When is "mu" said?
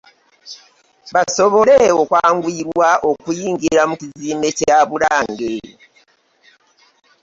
3.89-3.95